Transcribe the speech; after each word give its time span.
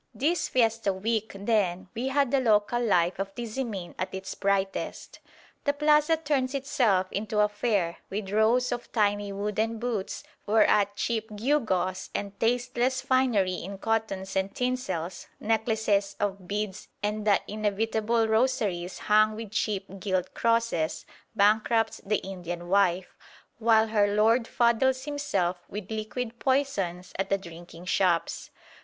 This 0.15 0.49
fiesta 0.49 0.91
week, 0.91 1.31
then, 1.37 1.87
we 1.93 2.07
had 2.07 2.31
the 2.31 2.39
local 2.39 2.81
life 2.81 3.19
of 3.19 3.35
Tizimin 3.35 3.93
at 3.99 4.15
its 4.15 4.33
brightest. 4.33 5.19
The 5.65 5.73
plaza 5.73 6.17
turns 6.17 6.55
itself 6.55 7.05
into 7.11 7.39
a 7.39 7.47
fair, 7.47 7.97
with 8.09 8.31
rows 8.31 8.71
of 8.71 8.91
tiny 8.91 9.31
wooden 9.31 9.77
booths 9.77 10.23
whereat 10.47 10.95
cheap 10.95 11.29
gewgaws 11.35 12.09
and 12.15 12.33
tasteless 12.39 13.01
finery 13.01 13.53
in 13.53 13.77
cottons 13.77 14.35
and 14.35 14.55
tinsels, 14.55 15.27
necklaces 15.39 16.15
of 16.19 16.47
beads 16.47 16.87
and 17.03 17.27
the 17.27 17.39
inevitable 17.47 18.27
rosaries 18.27 18.97
hung 18.97 19.35
with 19.35 19.51
cheap 19.51 19.85
gilt 19.99 20.33
crosses, 20.33 21.05
bankrupt 21.35 22.01
the 22.09 22.17
Indian 22.27 22.67
wife; 22.69 23.15
while 23.59 23.89
her 23.89 24.07
lord 24.11 24.47
fuddles 24.47 25.03
himself 25.05 25.59
with 25.69 25.91
liquid 25.91 26.39
poisons 26.39 27.13
at 27.19 27.29
the 27.29 27.37
drinking 27.37 27.85
shops. 27.85 28.49